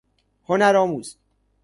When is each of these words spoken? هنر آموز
هنر 0.47 0.75
آموز 0.75 1.17